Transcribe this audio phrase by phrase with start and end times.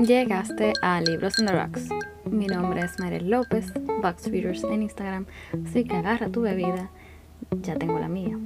[0.00, 1.88] Llegaste a Libros in the Rocks.
[2.24, 5.26] Mi nombre es Mariel López, Box Readers en Instagram,
[5.66, 6.88] así que agarra tu bebida,
[7.62, 8.38] ya tengo la mía.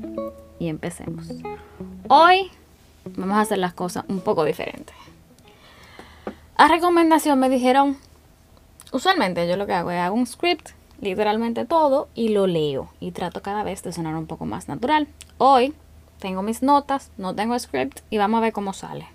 [0.58, 1.28] Y empecemos.
[2.08, 2.50] Hoy
[3.16, 4.96] vamos a hacer las cosas un poco diferentes.
[6.56, 7.96] A recomendación me dijeron,
[8.92, 12.88] usualmente yo lo que hago es hago un script, literalmente todo, y lo leo.
[12.98, 15.08] Y trato cada vez de sonar un poco más natural.
[15.38, 15.74] Hoy
[16.18, 19.13] tengo mis notas, no tengo script y vamos a ver cómo sale.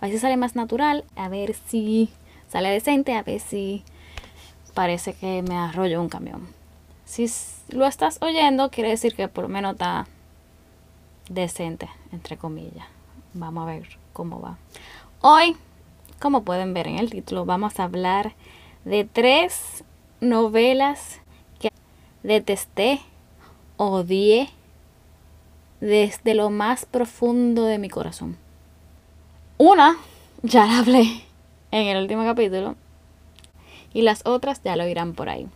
[0.00, 2.10] A si sale más natural, a ver si
[2.48, 3.82] sale decente, a ver si
[4.74, 6.46] parece que me arrolló un camión.
[7.04, 7.26] Si
[7.70, 10.06] lo estás oyendo, quiere decir que por lo menos está
[11.28, 12.86] decente, entre comillas.
[13.34, 14.58] Vamos a ver cómo va.
[15.20, 15.56] Hoy,
[16.20, 18.34] como pueden ver en el título, vamos a hablar
[18.84, 19.84] de tres
[20.20, 21.20] novelas
[21.58, 21.70] que
[22.22, 23.00] detesté,
[23.76, 24.48] odié
[25.80, 28.36] desde lo más profundo de mi corazón.
[29.60, 29.96] Una,
[30.42, 31.24] ya la hablé
[31.72, 32.76] en el último capítulo.
[33.92, 35.48] Y las otras ya lo irán por ahí.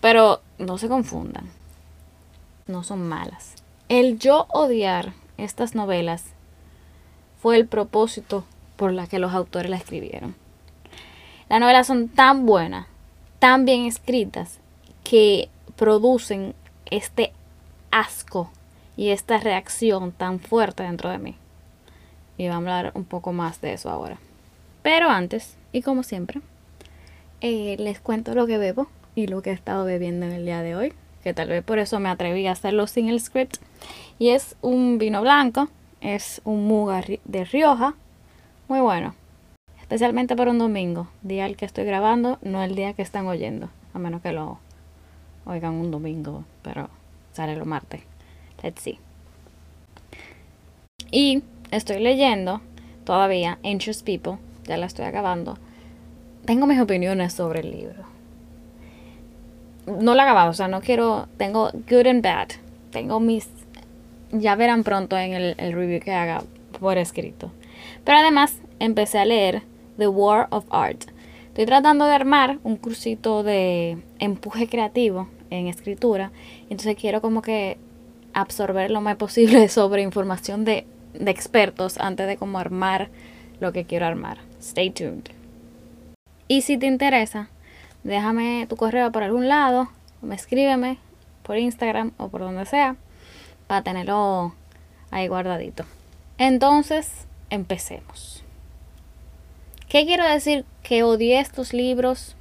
[0.00, 1.50] Pero no se confundan.
[2.66, 3.56] No son malas.
[3.90, 6.24] El yo odiar estas novelas
[7.42, 8.46] fue el propósito
[8.76, 10.34] por la que los autores la escribieron.
[11.50, 12.86] Las novelas son tan buenas,
[13.38, 14.60] tan bien escritas,
[15.04, 16.54] que producen
[16.90, 17.34] este
[17.90, 18.50] asco
[18.96, 21.36] y esta reacción tan fuerte dentro de mí.
[22.38, 24.18] Y vamos a hablar un poco más de eso ahora.
[24.82, 26.40] Pero antes, y como siempre,
[27.40, 30.62] eh, les cuento lo que bebo y lo que he estado bebiendo en el día
[30.62, 33.56] de hoy, que tal vez por eso me atreví a hacerlo sin el script.
[34.18, 35.68] Y es un vino blanco,
[36.00, 37.94] es un muga de Rioja,
[38.68, 39.14] muy bueno.
[39.80, 43.70] Especialmente para un domingo, día al que estoy grabando, no el día que están oyendo,
[43.94, 44.58] a menos que lo
[45.44, 46.90] oigan un domingo, pero
[47.32, 48.02] sale lo martes.
[48.62, 48.98] Let's see.
[51.10, 52.60] Y estoy leyendo
[53.04, 55.58] todavía Anxious People, ya la estoy acabando.
[56.44, 58.04] Tengo mis opiniones sobre el libro.
[59.86, 61.28] No la he acabado, o sea, no quiero.
[61.36, 62.48] Tengo good and bad.
[62.90, 63.48] Tengo mis.
[64.32, 66.42] Ya verán pronto en el, el review que haga
[66.80, 67.52] por escrito.
[68.04, 69.62] Pero además empecé a leer
[69.98, 71.04] The War of Art.
[71.48, 76.30] Estoy tratando de armar un cursito de empuje creativo en escritura.
[76.68, 77.78] Entonces quiero como que
[78.34, 80.86] absorber lo más posible sobre información de,
[81.26, 83.08] expertos antes de como armar
[83.60, 84.38] lo que quiero armar.
[84.60, 85.24] Stay tuned.
[86.48, 87.48] Y si te interesa,
[88.04, 89.88] déjame tu correo por algún lado,
[90.22, 90.98] me escríbeme
[91.42, 92.96] por Instagram o por donde sea,
[93.66, 94.54] para tenerlo
[95.10, 95.84] ahí guardadito.
[96.38, 98.42] Entonces, empecemos.
[99.88, 100.64] ¿Qué quiero decir?
[100.82, 102.36] Que odié estos libros,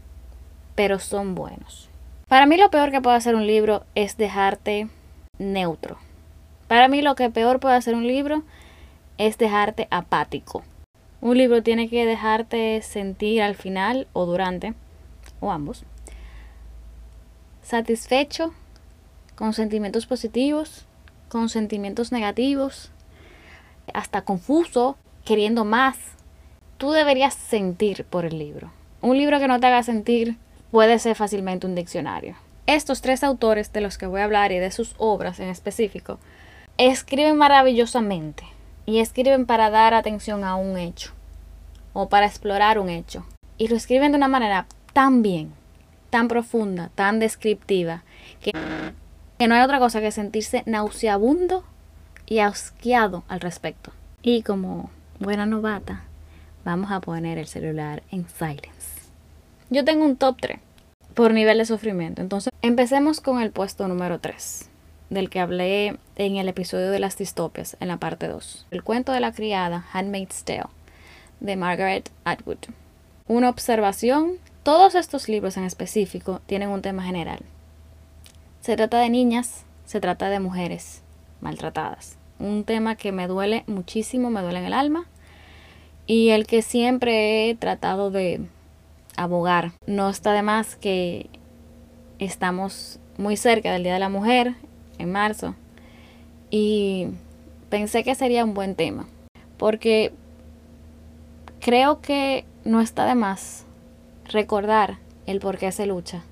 [0.75, 1.89] pero son buenos.
[2.27, 4.87] Para mí lo peor que puede hacer un libro es dejarte
[5.37, 5.97] neutro.
[6.67, 8.43] Para mí lo que peor puede hacer un libro
[9.17, 10.63] es dejarte apático.
[11.21, 14.73] Un libro tiene que dejarte sentir al final o durante,
[15.39, 15.83] o ambos,
[17.61, 18.53] satisfecho,
[19.35, 20.85] con sentimientos positivos,
[21.29, 22.91] con sentimientos negativos,
[23.93, 25.97] hasta confuso, queriendo más.
[26.77, 28.71] Tú deberías sentir por el libro.
[29.01, 30.37] Un libro que no te haga sentir
[30.71, 32.35] puede ser fácilmente un diccionario.
[32.67, 36.19] Estos tres autores de los que voy a hablar y de sus obras en específico,
[36.77, 38.43] escriben maravillosamente
[38.85, 41.11] y escriben para dar atención a un hecho
[41.93, 43.25] o para explorar un hecho.
[43.57, 45.53] Y lo escriben de una manera tan bien,
[46.09, 48.03] tan profunda, tan descriptiva,
[48.41, 48.51] que,
[49.37, 51.63] que no hay otra cosa que sentirse nauseabundo
[52.25, 53.91] y asqueado al respecto.
[54.21, 56.03] Y como buena novata,
[56.63, 59.09] vamos a poner el celular en silence.
[59.69, 60.59] Yo tengo un top 3
[61.13, 62.21] por nivel de sufrimiento.
[62.21, 64.69] Entonces, empecemos con el puesto número 3,
[65.09, 68.67] del que hablé en el episodio de las distopias, en la parte 2.
[68.71, 70.67] El cuento de la criada, Handmaid's Tale,
[71.39, 72.57] de Margaret Atwood.
[73.27, 77.39] Una observación, todos estos libros en específico tienen un tema general.
[78.61, 81.01] Se trata de niñas, se trata de mujeres
[81.41, 82.17] maltratadas.
[82.39, 85.05] Un tema que me duele muchísimo, me duele en el alma
[86.07, 88.41] y el que siempre he tratado de
[89.15, 89.71] abogar.
[89.87, 91.29] No está de más que
[92.19, 94.55] estamos muy cerca del Día de la Mujer,
[94.97, 95.55] en marzo,
[96.57, 97.07] y
[97.69, 99.07] pensé que sería un buen tema,
[99.57, 100.13] porque
[101.59, 103.65] creo que no está de más
[104.23, 106.23] recordar el por qué se lucha.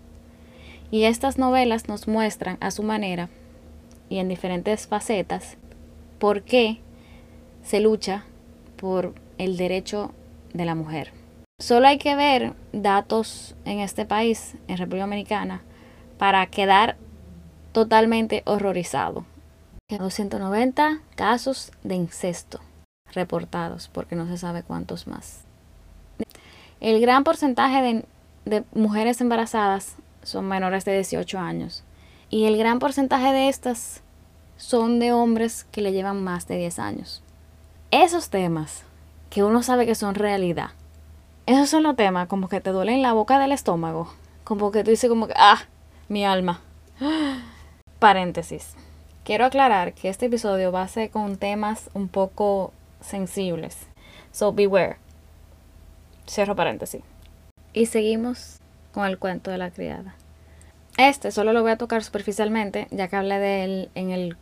[0.92, 3.28] Y estas novelas nos muestran a su manera
[4.08, 5.58] y en diferentes facetas
[6.20, 6.80] por qué
[7.62, 8.24] se lucha
[8.78, 10.14] por el derecho
[10.54, 11.12] de la mujer.
[11.60, 15.64] Solo hay que ver datos en este país, en República Dominicana,
[16.18, 16.96] para quedar
[17.74, 19.26] totalmente horrorizado.
[19.98, 22.60] 290 casos de incesto
[23.14, 25.42] reportados, porque no se sabe cuántos más.
[26.80, 28.06] El gran porcentaje
[28.46, 31.84] de, mujeres embarazadas son menores de 18 años.
[32.30, 34.02] Y el gran porcentaje de estas
[34.58, 37.24] son de hombres que le llevan más de 10 años.
[37.92, 38.84] Esos temas
[39.30, 40.72] que uno sabe que son realidad.
[41.46, 44.12] Esos son los temas como que te duelen la boca del estómago.
[44.44, 45.60] Como que tú dices como que, ah,
[46.10, 46.62] mi alma.
[48.00, 48.76] Paréntesis.
[49.24, 53.88] Quiero aclarar que este episodio va a ser con temas un poco sensibles.
[54.34, 54.98] So beware.
[56.28, 57.02] Cierro paréntesis.
[57.72, 58.60] Y seguimos
[58.92, 60.16] con el cuento de la criada.
[60.98, 64.36] Este solo lo voy a tocar superficialmente, ya que hablé de él en el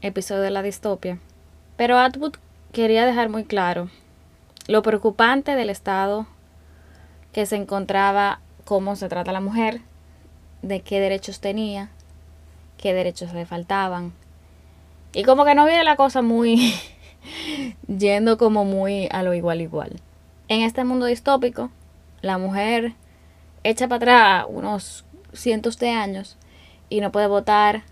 [0.00, 1.20] episodio de la distopia.
[1.76, 2.34] Pero Atwood
[2.72, 3.88] quería dejar muy claro
[4.66, 6.26] lo preocupante del estado
[7.32, 9.80] que se encontraba, cómo se trata la mujer,
[10.62, 11.90] de qué derechos tenía,
[12.78, 14.12] qué derechos le faltaban.
[15.14, 16.74] Y como que no viene la cosa muy
[17.86, 20.00] yendo como muy a lo igual igual.
[20.48, 21.70] En este mundo distópico,
[22.20, 22.94] la mujer
[23.62, 26.36] echa para atrás unos cientos de años
[26.88, 27.84] y no puede votar,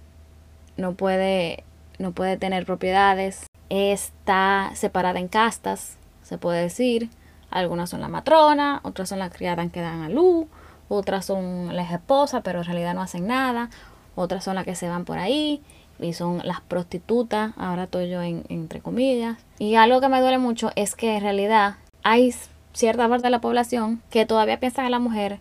[0.76, 1.64] no puede,
[1.98, 7.08] no puede tener propiedades, está separada en castas, se puede decir.
[7.50, 10.46] Algunas son la matrona, otras son las criadas que dan a luz,
[10.88, 13.68] otras son las esposas, pero en realidad no hacen nada,
[14.14, 15.62] otras son las que se van por ahí
[16.00, 19.38] y son las prostitutas, ahora estoy yo en, entre comillas.
[19.58, 22.34] Y algo que me duele mucho es que en realidad hay
[22.72, 25.38] cierta parte de la población que todavía piensa en la mujer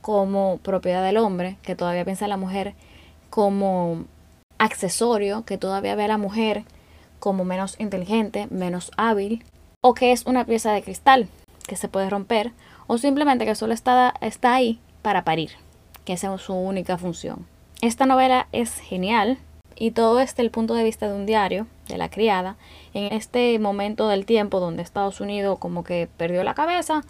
[0.00, 2.74] como propiedad del hombre, que todavía piensa en la mujer
[3.28, 4.04] como
[4.58, 6.64] accesorio, que todavía ve a la mujer
[7.18, 9.44] como menos inteligente, menos hábil,
[9.82, 11.28] o que es una pieza de cristal
[11.66, 12.52] que se puede romper,
[12.86, 15.50] o simplemente que solo está, está ahí para parir,
[16.04, 17.46] que esa es su única función.
[17.80, 19.38] Esta novela es genial
[19.80, 22.56] y todo desde el punto de vista de un diario, de la criada,
[22.92, 27.02] en este momento del tiempo donde Estados Unidos como que perdió la cabeza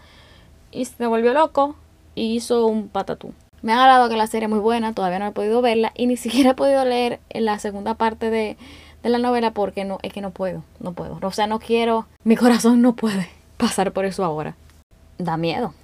[0.70, 1.74] y se volvió loco
[2.14, 3.34] y hizo un patatú.
[3.60, 6.06] Me ha agradado que la serie es muy buena, todavía no he podido verla y
[6.06, 8.56] ni siquiera he podido leer la segunda parte de,
[9.02, 11.18] de la novela porque no, es que no puedo, no puedo.
[11.20, 14.54] O sea, no quiero, mi corazón no puede pasar por eso ahora.
[15.18, 15.74] Da miedo.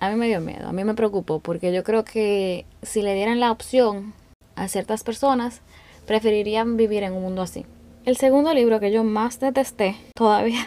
[0.00, 3.14] A mí me dio miedo, a mí me preocupó porque yo creo que si le
[3.14, 4.14] dieran la opción
[4.56, 5.60] a ciertas personas,
[6.06, 7.66] preferirían vivir en un mundo así.
[8.04, 10.66] El segundo libro que yo más detesté, todavía,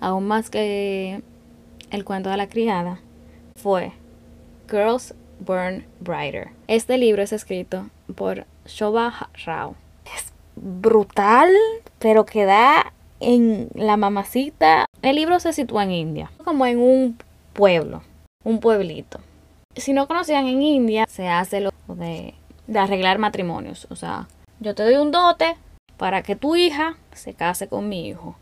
[0.00, 1.22] aún más que
[1.90, 3.00] el cuento de la criada,
[3.56, 3.92] fue
[4.68, 6.50] Girls Burn Brighter.
[6.68, 9.74] Este libro es escrito por Shobha Rao.
[10.14, 11.50] Es brutal,
[11.98, 14.86] pero que da en la mamacita.
[15.02, 17.18] El libro se sitúa en India, como en un
[17.52, 18.02] pueblo,
[18.44, 19.20] un pueblito.
[19.76, 22.34] Si no conocían en India, se hace lo de,
[22.66, 23.86] de arreglar matrimonios.
[23.90, 24.28] O sea,
[24.60, 25.56] yo te doy un dote
[25.96, 28.36] para que tu hija se case con mi hijo.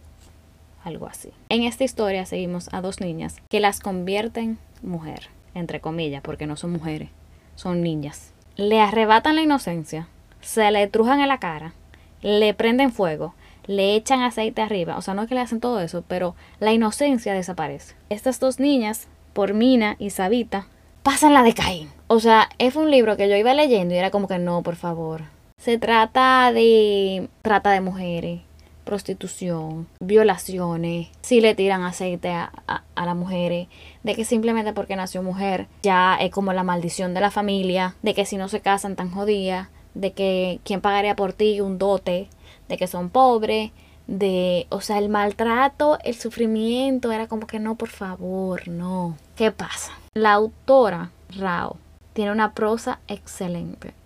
[0.84, 1.32] Algo así.
[1.48, 5.28] En esta historia seguimos a dos niñas que las convierten mujer
[5.58, 7.10] entre comillas, porque no son mujeres,
[7.54, 8.32] son niñas.
[8.56, 10.08] Le arrebatan la inocencia,
[10.40, 11.74] se le trujan en la cara,
[12.22, 13.34] le prenden fuego,
[13.66, 16.72] le echan aceite arriba, o sea, no es que le hacen todo eso, pero la
[16.72, 17.94] inocencia desaparece.
[18.08, 20.66] Estas dos niñas, por Mina y Sabita,
[21.02, 21.90] pasan la de Caín.
[22.06, 24.76] O sea, es un libro que yo iba leyendo y era como que no, por
[24.76, 25.22] favor.
[25.58, 28.42] Se trata de trata de mujeres,
[28.84, 33.66] prostitución, violaciones, si le tiran aceite a, a, las mujeres,
[34.04, 38.14] de que simplemente porque nació mujer ya es como la maldición de la familia, de
[38.14, 42.28] que si no se casan tan jodidas, de que quién pagaría por ti un dote,
[42.68, 43.72] de que son pobres,
[44.06, 49.18] de, o sea, el maltrato, el sufrimiento, era como que no, por favor, no.
[49.34, 49.90] ¿Qué pasa?
[50.14, 51.78] La autora, Rao,
[52.12, 53.97] tiene una prosa excelente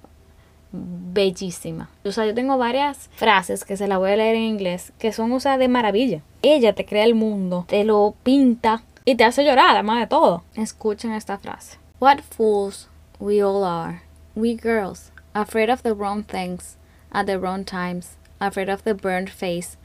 [0.73, 1.91] bellísima.
[2.05, 5.13] O sea, yo tengo varias frases que se las voy a leer en inglés que
[5.13, 6.23] son, o sea, de maravilla.
[6.43, 10.43] Ella te crea el mundo, te lo pinta y te hace llorar, además de todo.
[10.55, 11.79] Escuchen esta frase.
[12.01, 12.89] What fools
[13.19, 14.03] we all are.
[14.35, 16.77] We girls, afraid of the wrong things
[17.13, 19.77] at the wrong times, afraid of the burned face.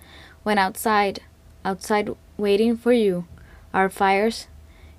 [0.44, 1.22] When outside,
[1.66, 3.26] outside waiting for you,
[3.74, 4.48] are fires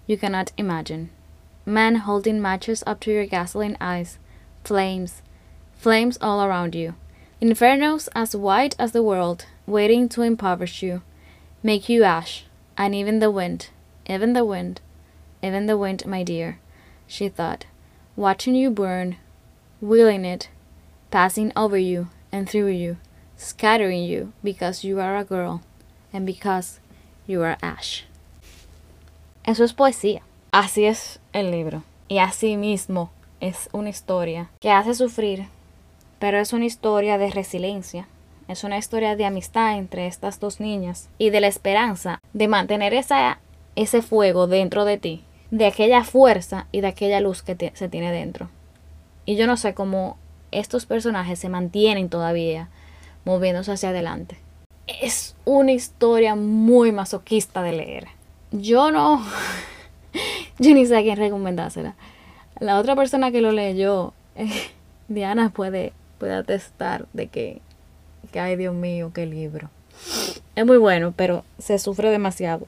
[0.06, 1.10] you cannot imagine.
[1.64, 4.18] Men holding matches up to your gasoline eyes,
[4.64, 5.22] flames
[5.78, 6.94] flames all around you,
[7.40, 11.02] infernos as wide as the world, waiting to impoverish you,
[11.62, 12.44] make you ash,
[12.76, 13.70] and even the wind,
[14.06, 14.80] even the wind,
[15.42, 16.58] even the wind, my dear,
[17.06, 17.64] she thought,
[18.16, 19.16] watching you burn,
[19.80, 20.48] wheeling it,
[21.10, 22.96] passing over you and through you,
[23.36, 25.62] scattering you because you are a girl
[26.12, 26.80] and because
[27.26, 28.04] you are ash.
[29.46, 30.20] Eso es poesía.
[30.52, 31.84] Así es el libro.
[32.08, 35.46] Y así mismo es una historia que hace sufrir
[36.18, 38.08] pero es una historia de resiliencia.
[38.48, 42.94] Es una historia de amistad entre estas dos niñas y de la esperanza de mantener
[42.94, 43.40] esa,
[43.76, 48.12] ese fuego dentro de ti de aquella fuerza y de aquella luz que se tiene
[48.12, 48.48] dentro.
[49.24, 50.16] Y yo no sé cómo
[50.50, 52.68] estos personajes se mantienen todavía
[53.24, 54.38] moviéndose hacia adelante.
[54.86, 58.08] Es una historia muy masoquista de leer.
[58.52, 59.22] Yo no,
[60.58, 61.94] yo ni sé a quién recomendársela.
[62.58, 64.14] La otra persona que lo leyó,
[65.08, 67.60] Diana puede, puede atestar de que,
[68.32, 69.70] que, ay Dios mío, qué libro.
[70.56, 72.66] Es muy bueno, pero se sufre demasiado.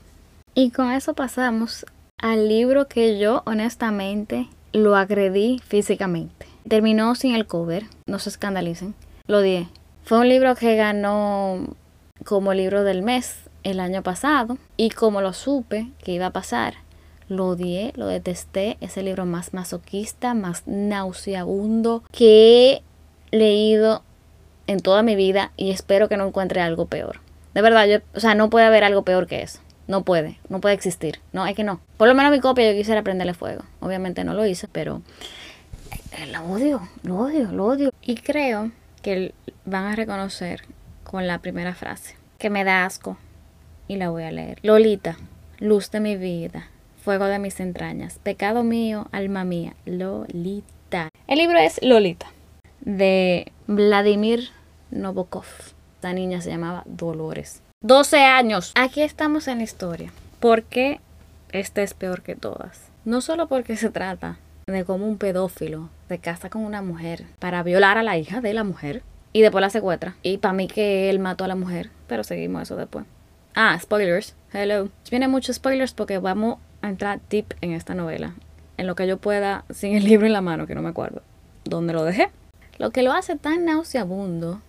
[0.54, 1.87] Y con eso pasamos
[2.19, 6.47] al libro que yo honestamente lo agredí físicamente.
[6.69, 8.95] Terminó sin el cover, no se escandalicen.
[9.26, 9.69] Lo di.
[10.04, 11.76] Fue un libro que ganó
[12.25, 16.75] como libro del mes el año pasado y como lo supe que iba a pasar,
[17.28, 18.76] lo odié, lo detesté.
[18.80, 22.83] Es el libro más masoquista, más nauseabundo que he
[23.31, 24.03] leído
[24.67, 27.21] en toda mi vida y espero que no encuentre algo peor.
[27.55, 29.61] De verdad, yo, o sea, no puede haber algo peor que eso.
[29.89, 31.19] No puede, no puede existir.
[31.33, 31.81] No, es que no.
[31.97, 33.65] Por lo menos mi copia yo quisiera prenderle fuego.
[33.81, 35.03] Obviamente no lo hice, pero
[36.13, 37.91] eh, lo odio, lo odio, lo odio.
[38.01, 38.71] Y creo
[39.03, 39.35] que
[39.65, 40.63] van a reconocer
[41.03, 43.17] con la primera frase, que me da asco.
[43.89, 44.59] Y la voy a leer.
[44.63, 45.17] Lolita,
[45.59, 46.69] luz de mi vida,
[47.03, 51.09] fuego de mis entrañas, pecado mío, alma mía, Lolita.
[51.27, 52.27] El libro es Lolita,
[52.81, 54.51] de Vladimir
[54.91, 55.45] Novokov.
[55.97, 57.63] Esta niña se llamaba Dolores.
[57.83, 58.73] 12 años.
[58.75, 60.13] Aquí estamos en la historia.
[60.39, 61.01] ¿Por qué
[61.53, 62.89] esta es peor que todas?
[63.05, 67.63] No solo porque se trata de cómo un pedófilo se casa con una mujer para
[67.63, 70.17] violar a la hija de la mujer y después la secuestra.
[70.23, 73.05] Y para mí que él mató a la mujer, pero seguimos eso después.
[73.55, 74.35] Ah, spoilers.
[74.53, 74.89] Hello.
[75.11, 78.35] Viene muchos spoilers porque vamos a entrar deep en esta novela.
[78.77, 81.23] En lo que yo pueda, sin el libro en la mano, que no me acuerdo.
[81.65, 82.31] ¿Dónde lo dejé?
[82.81, 84.63] Lo que lo hace tan nauseabundo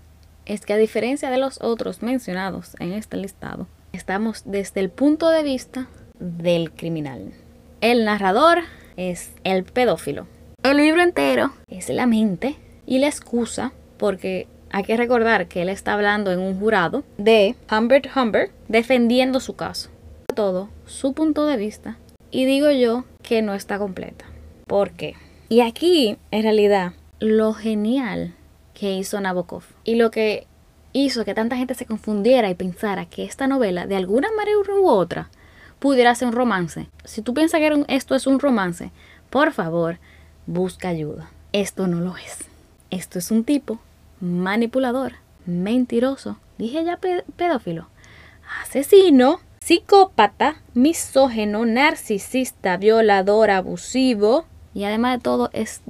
[0.45, 5.29] es que a diferencia de los otros mencionados en este listado, estamos desde el punto
[5.29, 5.87] de vista
[6.19, 7.31] del criminal.
[7.79, 8.63] El narrador
[8.97, 10.27] es el pedófilo.
[10.61, 15.69] El libro entero es la mente y la excusa porque hay que recordar que él
[15.69, 19.89] está hablando en un jurado de Humbert Humbert defendiendo su caso.
[20.35, 21.97] Todo su punto de vista
[22.29, 24.25] y digo yo que no está completa.
[24.67, 25.15] ¿Por qué?
[25.47, 28.33] Y aquí, en realidad, lo genial
[28.73, 29.63] que hizo Nabokov.
[29.85, 30.47] Y lo que
[30.91, 34.87] hizo que tanta gente se confundiera y pensara que esta novela, de alguna manera u
[34.87, 35.29] otra,
[35.79, 36.89] pudiera ser un romance.
[37.05, 38.91] Si tú piensas que esto es un romance,
[39.29, 39.99] por favor,
[40.47, 41.29] busca ayuda.
[41.53, 42.39] Esto no lo es.
[42.89, 43.79] Esto es un tipo
[44.19, 45.13] manipulador,
[45.45, 47.87] mentiroso, dije ya pedófilo,
[48.61, 55.81] asesino, psicópata, misógeno, narcisista, violador, abusivo y además de todo es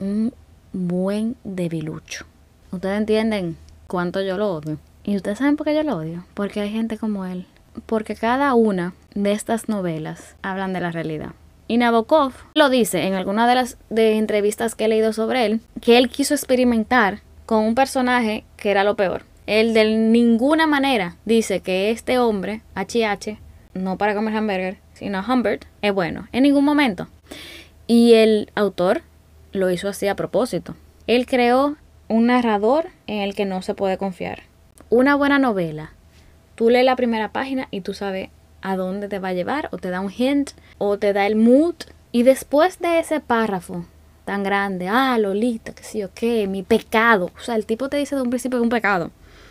[0.00, 0.32] un
[0.76, 2.26] buen debilucho.
[2.70, 3.56] ¿Ustedes entienden
[3.86, 4.78] cuánto yo lo odio?
[5.04, 6.26] ¿Y ustedes saben por qué yo lo odio?
[6.34, 7.46] Porque hay gente como él.
[7.86, 11.32] Porque cada una de estas novelas hablan de la realidad.
[11.66, 15.60] Y Nabokov lo dice en alguna de las de entrevistas que he leído sobre él,
[15.80, 19.22] que él quiso experimentar con un personaje que era lo peor.
[19.46, 23.38] Él de ninguna manera dice que este hombre, HH,
[23.72, 26.28] no para comer hamburger, sino Humbert, es bueno.
[26.32, 27.08] En ningún momento.
[27.86, 29.02] Y el autor
[29.56, 30.74] lo hizo así a propósito.
[31.06, 31.76] Él creó
[32.08, 34.42] un narrador en el que no se puede confiar.
[34.90, 35.92] Una buena novela.
[36.54, 38.30] Tú lees la primera página y tú sabes
[38.62, 41.36] a dónde te va a llevar, o te da un hint, o te da el
[41.36, 41.74] mood.
[42.12, 43.84] Y después de ese párrafo
[44.24, 47.30] tan grande, ah, Lolita, que sí o qué, mi pecado.
[47.36, 49.10] O sea, el tipo te dice de un principio que un pecado.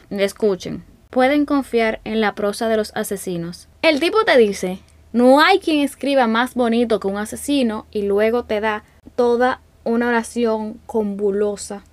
[0.10, 3.70] Escuchen, pueden confiar en la prosa de los asesinos.
[3.82, 4.80] El tipo te dice,
[5.14, 8.84] no hay quien escriba más bonito que un asesino y luego te da
[9.16, 11.84] toda una oración convulosa,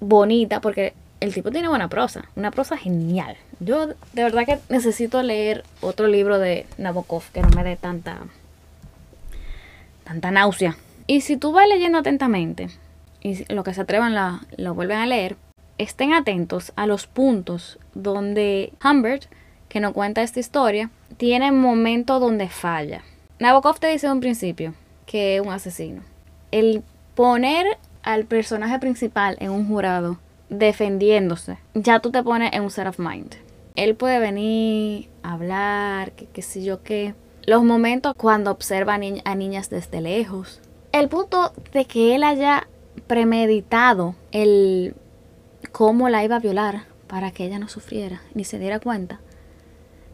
[0.00, 3.36] bonita, porque el tipo tiene buena prosa, una prosa genial.
[3.60, 8.18] Yo de verdad que necesito leer otro libro de Nabokov que no me dé tanta
[10.04, 10.76] tanta náusea.
[11.06, 12.68] Y si tú vas leyendo atentamente
[13.22, 14.14] y lo que se atrevan
[14.56, 15.36] lo vuelven a leer,
[15.78, 19.24] estén atentos a los puntos donde Humbert,
[19.68, 23.02] que nos cuenta esta historia, tiene momentos donde falla.
[23.38, 24.74] Nabokov te dice en un principio
[25.06, 26.02] que es un asesino.
[26.50, 26.82] El
[27.14, 27.66] poner
[28.02, 30.18] al personaje principal en un jurado
[30.48, 33.34] defendiéndose, ya tú te pones en un set of mind.
[33.76, 37.14] Él puede venir a hablar, que sé yo qué.
[37.44, 40.60] Los momentos cuando observa a, niñas desde lejos.
[40.92, 42.68] El punto de que él haya
[43.06, 44.94] premeditado el
[45.72, 49.20] cómo la iba a violar para que ella no sufriera ni se diera cuenta.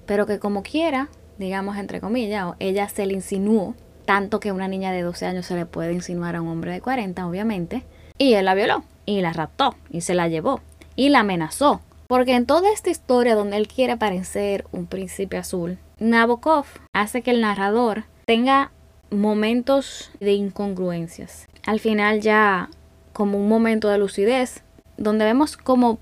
[0.07, 3.75] Pero que como quiera, digamos entre comillas, ella se le insinuó,
[4.11, 6.81] tanto que una niña de 12 años se le puede insinuar a un hombre de
[6.81, 7.85] 40, obviamente,
[8.19, 10.61] y él la violó y la raptó y se la llevó
[10.97, 11.81] y la amenazó.
[12.09, 17.31] Porque en toda esta historia donde él quiere parecer un príncipe azul, Nabokov hace que
[17.31, 18.73] el narrador tenga
[19.13, 21.47] momentos de incongruencias.
[21.65, 22.69] Al final ya
[23.13, 24.65] como un momento de lucidez,
[24.97, 26.01] donde vemos como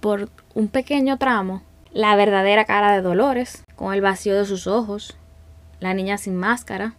[0.00, 1.62] por un pequeño tramo
[1.92, 5.16] la verdadera cara de Dolores, con el vacío de sus ojos,
[5.78, 6.94] la niña sin máscara,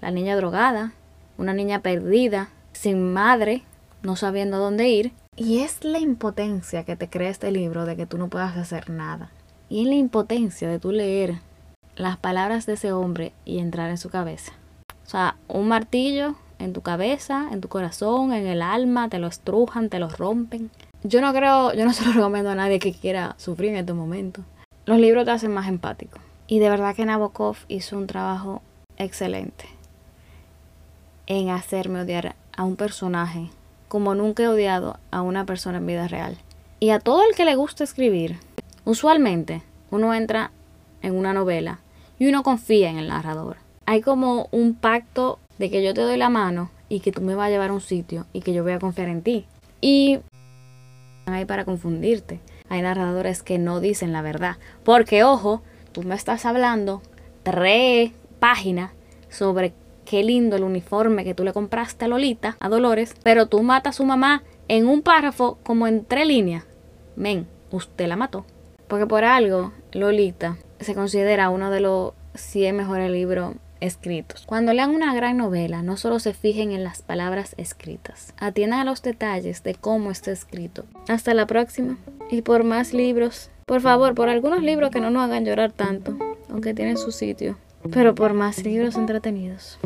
[0.00, 0.92] la niña drogada,
[1.38, 3.62] una niña perdida, sin madre,
[4.02, 5.12] no sabiendo dónde ir.
[5.36, 8.90] Y es la impotencia que te crea este libro de que tú no puedas hacer
[8.90, 9.30] nada.
[9.68, 11.40] Y es la impotencia de tú leer
[11.96, 14.52] las palabras de ese hombre y entrar en su cabeza.
[15.04, 19.26] O sea, un martillo en tu cabeza, en tu corazón, en el alma, te lo
[19.26, 20.70] estrujan, te lo rompen.
[21.02, 23.92] Yo no creo, yo no se lo recomiendo a nadie que quiera sufrir en este
[23.92, 24.42] momento.
[24.86, 26.18] Los libros te hacen más empático.
[26.46, 28.62] Y de verdad que Nabokov hizo un trabajo
[28.98, 29.75] excelente
[31.26, 33.50] en hacerme odiar a un personaje
[33.88, 36.36] como nunca he odiado a una persona en vida real.
[36.80, 38.38] Y a todo el que le gusta escribir,
[38.84, 40.50] usualmente uno entra
[41.02, 41.80] en una novela
[42.18, 43.56] y uno confía en el narrador.
[43.86, 47.34] Hay como un pacto de que yo te doy la mano y que tú me
[47.34, 49.46] vas a llevar a un sitio y que yo voy a confiar en ti.
[49.80, 50.18] Y
[51.26, 52.40] hay para confundirte.
[52.68, 54.56] Hay narradores que no dicen la verdad.
[54.84, 57.02] Porque, ojo, tú me estás hablando
[57.42, 58.92] tres páginas
[59.28, 59.72] sobre
[60.06, 63.96] qué lindo el uniforme que tú le compraste a Lolita, a Dolores, pero tú matas
[63.96, 66.64] a su mamá en un párrafo como en tres líneas.
[67.16, 68.46] Men, usted la mató.
[68.88, 74.44] Porque por algo, Lolita se considera uno de los 100 mejores libros escritos.
[74.46, 78.84] Cuando lean una gran novela, no solo se fijen en las palabras escritas, atiendan a
[78.84, 80.84] los detalles de cómo está escrito.
[81.08, 81.98] Hasta la próxima.
[82.30, 86.16] Y por más libros, por favor, por algunos libros que no nos hagan llorar tanto,
[86.48, 87.58] aunque tienen su sitio,
[87.92, 89.78] pero por más libros entretenidos.